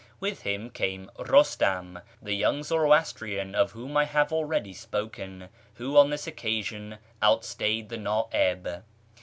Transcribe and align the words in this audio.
With 0.19 0.41
him 0.41 0.71
came 0.71 1.11
Eustam, 1.19 1.99
the 2.23 2.33
young 2.33 2.63
Zoroastrian 2.63 3.53
of 3.53 3.73
whom 3.73 3.95
I 3.95 4.05
have 4.05 4.33
already 4.33 4.73
spoken, 4.73 5.49
who, 5.75 5.95
on 5.95 6.09
this 6.09 6.25
occasion, 6.25 6.97
outstayed 7.21 7.89
the 7.89 7.97
Na'ib. 7.99 8.81